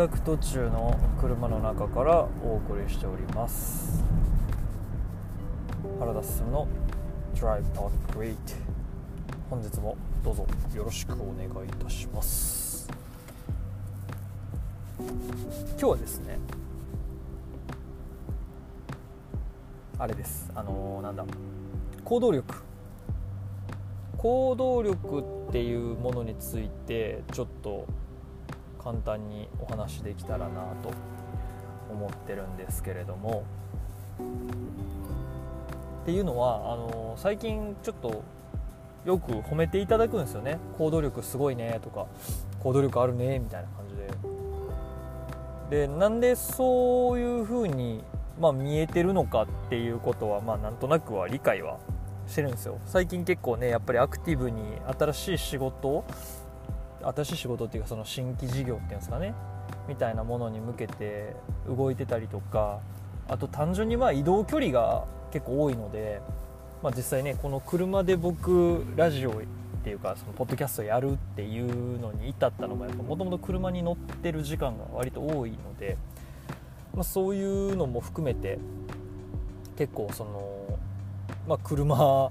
[0.00, 4.02] 宅途中の車の中からお送りしております。
[5.98, 6.66] 原田進の
[7.34, 8.34] Drive Talk Great
[9.50, 12.88] 本日もどうぞよろしくお願いいたします。
[14.98, 15.08] 今
[15.76, 16.38] 日はですね
[19.98, 20.50] あれです。
[20.54, 21.26] あのー、なんだ。
[22.04, 22.54] 行動力。
[24.16, 27.86] 行動力っていうものについてちょっと
[28.82, 30.92] 簡単にお話できたらなと
[31.90, 33.44] 思ってるんですけれども。
[36.02, 38.22] っていうのはあの最近ちょっと
[39.04, 40.58] よく褒めていただくんですよね。
[40.78, 42.06] 行動力すごいねとか
[42.60, 43.96] 行動力あるねみたいな感じ
[45.70, 45.86] で。
[45.86, 48.02] でなんでそういう風に
[48.40, 51.78] まあ、見えてるのかっていうことはまあなんとなくは理解は
[52.26, 52.78] してるんですよ。
[52.86, 54.62] 最近結構ねやっぱりアクティブに
[54.98, 56.04] 新しい仕事
[57.02, 59.34] 新しい仕事っていうかその新規事業っていうんですかね
[59.88, 61.34] みたいなものに向けて
[61.66, 62.80] 動いてたりとか
[63.28, 66.20] あと単純にまあ移動距離が結構多いので、
[66.82, 69.34] まあ、実際ねこの車で僕ラジオっ
[69.82, 75.96] ていうかそのポッドキャストやるっていうのに至ったのももともと車に乗ってる時間が割と多いので、
[76.94, 78.58] まあ、そういうのも含めて
[79.76, 80.78] 結構その、
[81.48, 82.30] まあ、車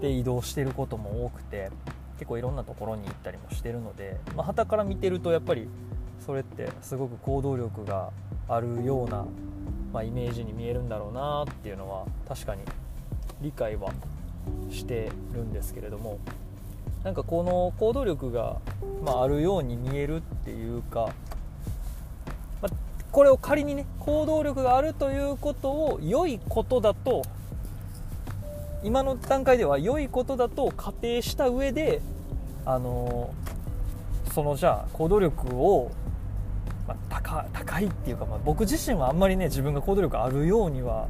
[0.00, 1.70] で移動してることも多くて
[2.18, 5.68] 結構いろんなところに行ったりもしてるのでまあ、から見てるとやっぱり
[6.24, 8.10] それってすごく行動力が
[8.48, 9.24] あるような、
[9.92, 12.62] まあ、イメージに見えるんだろうなっていうのは確かに
[13.40, 13.92] 理解は
[14.70, 16.18] してるんですけれども
[17.04, 18.58] なんかこの行動力が、
[19.04, 21.12] まあ、あるように見えるっていうか、
[22.60, 22.74] まあ、
[23.12, 27.22] これを仮にね行動力があるということを良いことだと
[28.82, 32.00] 今の段階では良いことだと仮定した上で
[32.64, 33.32] あの
[34.32, 35.90] そのじゃあ行動力を、
[36.86, 41.08] まあ、高高いっていうか、まあ、僕自身はあんまりね自分が行動力あるようには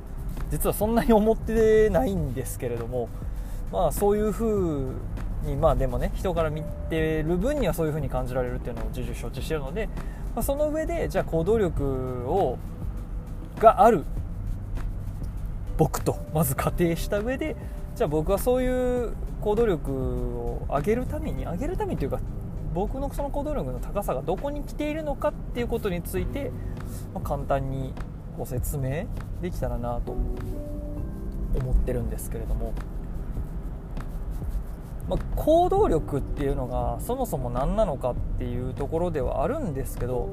[0.50, 3.08] 実はそんなに思ってないんですけれども
[3.70, 4.94] まあそういう風
[5.44, 9.88] にまあでもね人から見てる分にはそういう風に感じられるっていうのを重々承知してるので、
[10.34, 11.84] まあ、その上でじゃあ行動力
[12.28, 12.58] を
[13.58, 14.04] がある
[15.78, 17.56] 僕とまず仮定した上で
[17.94, 22.20] じゃあ僕はそういう行動力を上げるために上げるためにというか
[22.74, 26.50] 僕のその行動力の高さがどこに来ているのかっていうことについて、
[27.14, 27.94] ま、簡単に
[28.36, 29.06] ご説明
[29.40, 32.74] できたらなと思ってるんですけれども、
[35.08, 40.28] まあ、行動力っていうのがそもそも何なのかっていうところではあるんですけど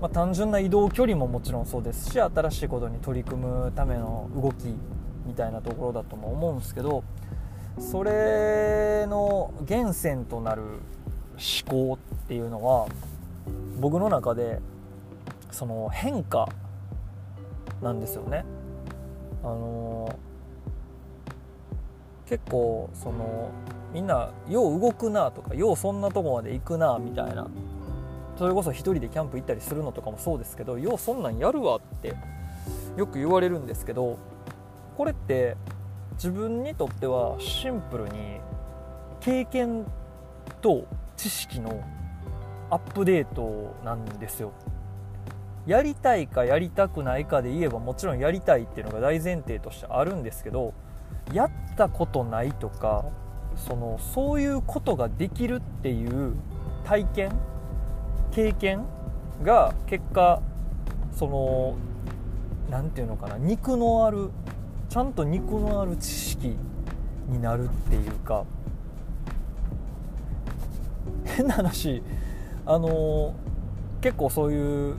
[0.00, 4.66] まあ、単純な移動距離ももちろんそうですし新しいことに取り組むための動き
[5.26, 7.02] みたいなところだとも思うんですけど
[7.78, 10.78] それの源泉となる思
[11.68, 12.86] 考っていうのは
[13.80, 14.60] 僕の中で
[15.50, 16.48] その変化
[17.82, 18.44] なんですよね。
[19.42, 20.18] あの
[22.26, 23.50] 結構その
[23.94, 27.48] みんなよう動くなとかようそんなとこまで行くなみたいな
[28.38, 32.14] それこそ1人でキャンプ行ったりするのとかもそうですけどようそんなんやるわって
[32.96, 34.16] よく言われるんですけど
[34.96, 35.56] これって
[36.14, 38.40] 自分にとってはシンプルに
[39.20, 39.84] 経験
[40.60, 41.82] と知識の
[42.70, 44.52] アップデートなんですよ。
[45.66, 50.72] やりたいかやりたくないかで言えばもちろんやりたいっていうのが大前提としてあるんですけど
[51.32, 53.04] やったことないとか
[53.54, 56.34] そのそういうことができるっていう
[56.84, 57.32] 体験
[58.32, 58.84] 経験
[59.42, 60.40] が結果
[61.12, 61.76] その
[62.70, 64.30] 何て言うのかな肉のある
[64.88, 66.56] ちゃんと肉のある知識
[67.28, 68.44] になるっていうか。
[71.24, 72.02] 変な話
[72.66, 73.34] あの
[74.00, 74.94] 結構そういう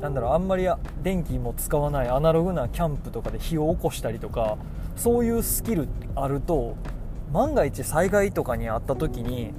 [0.00, 0.66] なんだろうあんまり
[1.02, 4.56] 電気も使わないアナログなキャンプとかで火を起こしたりとか
[4.96, 6.76] そういうスキルあると
[7.32, 9.52] 万が一災害とかにあった時に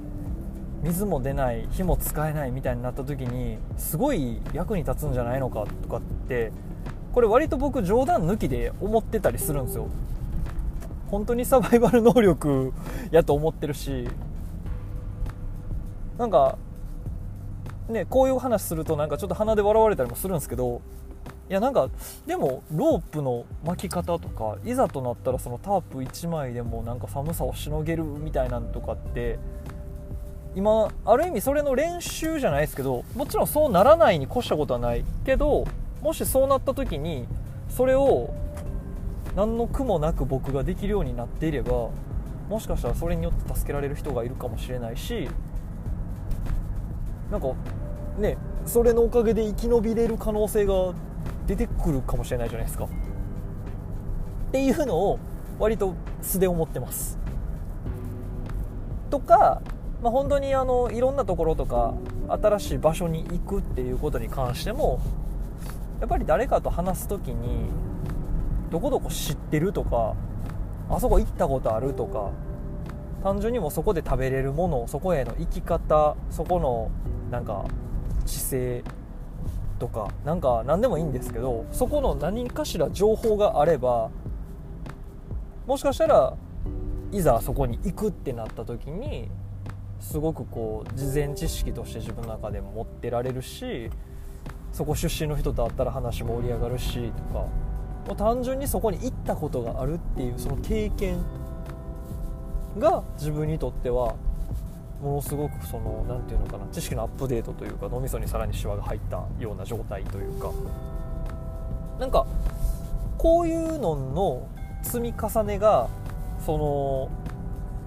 [0.83, 6.51] 水も出ない火も使えないみたいになった時にすごい役に立つんじゃないのかとかって
[7.13, 9.87] これ割と僕冗談抜きで思ってたりするんですよ。
[11.09, 12.73] 本当にサバイバル能力
[13.11, 14.07] やと思ってるし
[16.17, 16.57] なんか
[17.87, 20.81] ねこういう話するとなんかちょっと鼻で笑われたりもするんですけど
[21.49, 21.89] いやなんか
[22.25, 29.39] でもロープの巻き方とかいざとなったらそのタープ1枚でもなんか寒さをしのげるみたいなんとかって
[30.57, 35.67] 今ある意味それの練習じゃないですけどもちろんそうならないに越したことはないけど
[36.01, 37.27] もしそうなった時に
[37.69, 38.33] それを
[39.35, 41.91] 何の苦もなく僕ができるようになっていれば
[42.49, 45.29] もしかしたらそれによって助けられる人がいるかもしれないし
[47.29, 47.53] なんか
[48.17, 50.95] ねそれのおかげで生き延びれる可能性が
[51.45, 52.85] 出てくるかもしれないじゃないですか。
[52.85, 52.87] っ
[54.51, 55.19] ていうのを
[55.59, 57.17] 割と素で思ってます。
[59.09, 59.61] とか、
[60.01, 61.93] まあ、本当にあのいろんなところとか
[62.27, 64.99] 新しい場所に行くっていうことに関しても
[65.99, 67.69] やっぱり誰かと話す時に
[68.69, 70.15] どこどこ知ってるとか
[70.89, 72.31] あそこ行ったことあるとか
[73.23, 76.91] 単純にもそこで食べれるものそこへの行き方そこの
[77.31, 77.65] なんか
[78.25, 78.83] 姿勢
[79.79, 84.09] とかなんか何でもいいんですけどそこの何かしら情報があれば
[85.65, 86.33] もしかしたら
[87.11, 89.29] いざそこに行くってなった時に
[90.07, 93.91] すごくこう事前知識として自分の中でも持ってられるし
[94.71, 97.49] そこ出身の人と会ったら話盛り上がるしとかも
[98.13, 101.17] う単純にそこに行ったことがあるっていうその経験
[102.77, 104.15] が自分にとっては
[105.01, 110.51] ものすごくその何て言うのかな知識のアップデートというか脳みそにさらにシワが入ったような状態というか。
[111.99, 112.27] なんか
[113.17, 114.47] こういうのの
[114.83, 115.89] 積み重ねが
[116.45, 117.09] その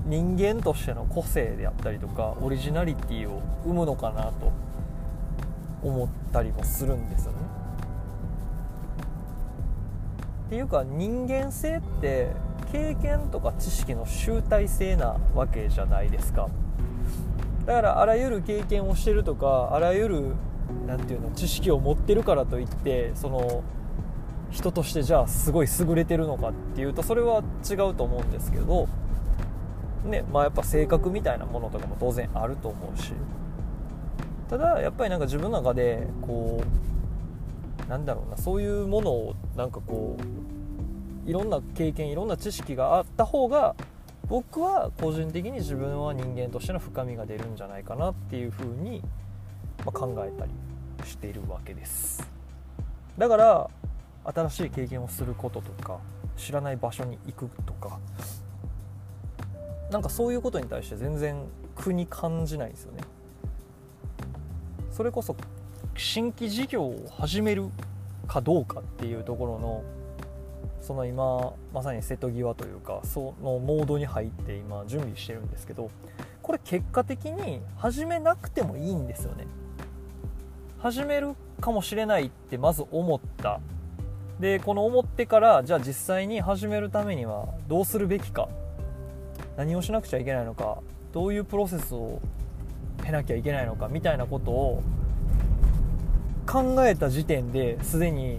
[0.06, 4.52] 人間としての個性であったりとかオリジナリティを生むのかなと
[5.82, 7.38] 思ったりもするんですよね。
[10.46, 12.32] っていうか人間性って
[12.72, 16.48] 経験とか知識の集大成なわけじゃないですか
[17.66, 20.34] だからあらゆる経験をしてるとかあらゆる
[20.86, 23.62] 何て言うの知識を持ってるからといってその
[24.50, 28.88] 人としてじゃあすごい優れてるのかっていうとそれは違うと思うんですけど
[30.04, 33.12] ねまあやっぱ性格みたいなものとかも当然あると思うし。
[34.48, 36.60] ただやっぱりなんか自分の中でこ
[37.86, 43.76] うなんだろうなそういうものをなんかこういろんな経験いろんな知識があった方が
[44.28, 49.02] 僕は個人的に自分は人間としての深みが出るんじゃないかなっていうふうに、
[49.84, 50.52] ま考えたり
[51.04, 52.28] しているわけです。
[53.18, 53.70] だから
[54.24, 55.98] 新しい経験をすることとか
[56.36, 57.98] 知らない場所に行くとか
[59.90, 61.44] なんかそういうことに対して全然
[61.74, 63.02] 苦に感じないですよね。
[64.92, 65.36] それこそ
[65.96, 67.68] 新規事業を始める
[68.26, 69.82] かどうかっていうところの
[70.80, 75.90] その今まさに瀬戸際というかそのモードに入って今準備してるんですけど
[76.42, 79.46] これ結果的に始めなくてもいいんですよね。
[80.78, 83.60] 始めるかもしれないってまず思った。
[84.38, 88.48] でこの思ってからじゃあ実際に始めるためにはどうするべきか。
[89.60, 90.78] 何をしなくちゃいけないのか
[91.12, 92.22] どういうプロセスを
[93.04, 94.82] 経なきゃいけないのかみたいなことを
[96.46, 98.38] 考えた時点ですでに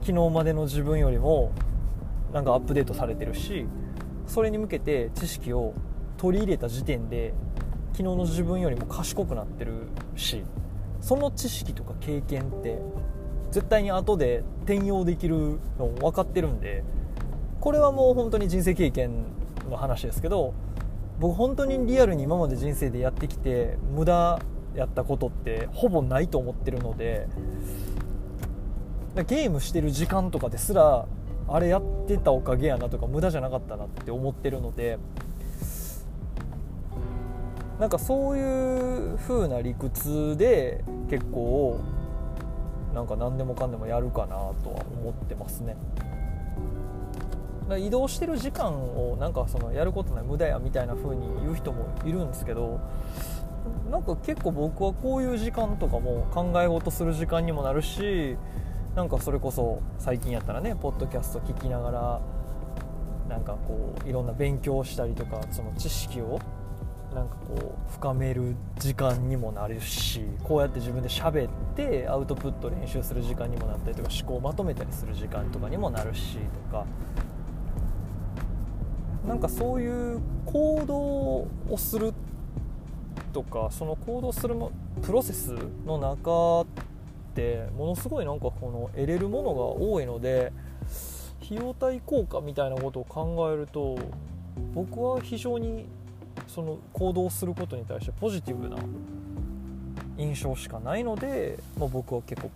[0.00, 1.52] 昨日までの自分よりも
[2.32, 3.66] なんかアップデートされてるし
[4.26, 5.74] それに向けて知識を
[6.16, 7.32] 取り入れた時点で
[7.92, 9.74] 昨日の自分よりも賢くなってる
[10.16, 10.42] し
[11.00, 12.80] その知識とか経験って
[13.52, 16.82] 絶対に後で転用できるの分かってるんで
[17.60, 19.38] これはもう本当に人生経験
[19.68, 20.54] の話ですけど
[21.18, 24.40] 僕本当にリアルに今まで人生でやってきて無駄
[24.74, 27.28] やったことってほぼないと思ってるので
[29.26, 31.06] ゲームしてる時間とかですら
[31.48, 34.98] あれやってたおかげやなとか無駄じゃなかったなって思ってるので
[37.80, 41.80] なんかそういう風な理屈で結構
[42.94, 45.76] なんか何でもかんでもやるかなとは思ってますね。
[47.76, 52.80] 移動してる時間をなんかそのやることない無駄やみたいな風に言う人もいるんですけど
[53.90, 58.36] なんか結構僕はこういう時間とかも考え事する時間にもなるし
[58.94, 62.20] なんかそれこそ最近やったらねポッドキャスト聞きながら
[63.28, 66.38] なんかこういろんな勉強したりとかその知識を
[67.14, 76.38] なんかこう深める時間にもなるしこうやって自分で喋ってアウトプット練習する時間にもなったりとか思考をまとめたりする時間とかにもなるし
[76.70, 76.86] とか
[79.28, 80.94] なんかそういう行動
[81.72, 82.14] をする
[83.34, 85.54] とかその行動するもプロセス
[85.86, 86.66] の中っ
[87.34, 90.50] てものすごいなんかこの得れるものが多いので
[91.44, 93.98] 費用対効果みたいなことを考えると
[94.74, 95.84] 僕は非常に
[96.46, 98.78] その行動することに対してポジティブな
[100.16, 102.50] 印象しかないので、まあ、僕は結構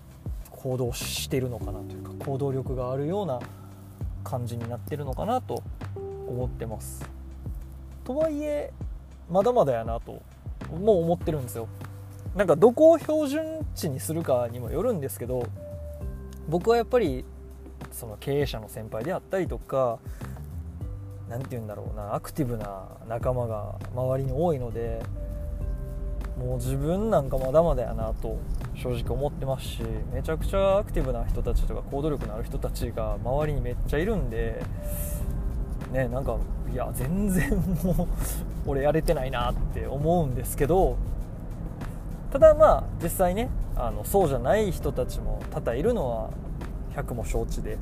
[0.50, 3.40] 行動してるのかなというか行動力があるような
[4.24, 5.62] 感じになってるのかなと
[6.26, 7.08] 思ってます。
[8.04, 8.72] とはいえ
[9.30, 10.22] まだまだやなと
[10.70, 11.68] もう思ってるんですよ。
[12.34, 15.44] なんかどこを標準値にするかにもよるんですけど
[16.48, 17.24] 僕はやっぱり
[17.90, 19.98] その経営者の先輩であったりとか
[21.28, 25.02] 何て言うんだろうなアクティブな仲間が周りに多いので
[26.38, 28.38] もう自分なんかまだまだやなと
[28.74, 34.62] 正直思ってますしめちゃくちゃアクティブな人たちとか行動力のある人たちが周りにめっちゃいるんで
[35.92, 36.36] ねなんか
[36.72, 37.50] いや全然
[37.84, 38.06] もう
[38.66, 40.96] 俺やれてないなって思うんですけど
[42.30, 46.30] ただまあ実際ねあのそうじゃない人たちも多々いるのは
[46.96, 47.78] 100も承知で。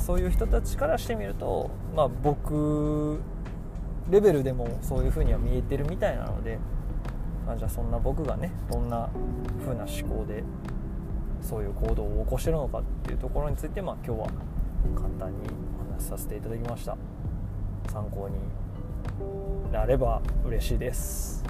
[0.00, 3.20] そういう人たちからしてみると、まあ、僕
[4.10, 6.58] レベルでもそういう風には見えてるみたいなので、
[7.46, 9.08] まあ、じゃあそんな僕がねどんな
[9.64, 10.42] 風な思考で
[11.40, 14.26] そういう行動を起こしてるのかっていうところについて、まあ、今日は
[14.96, 15.38] 簡単に
[15.96, 16.96] 話させていただきました。
[17.90, 21.42] 参考になれば嬉しいです。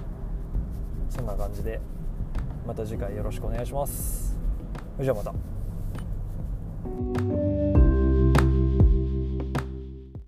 [1.11, 1.81] そんな感じで
[2.67, 4.39] また次回よろしくお願いします。
[4.95, 5.35] それじゃあまた。